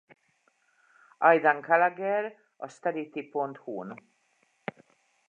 [1.29, 3.95] Aidan Gallagher a Starity.hu-n.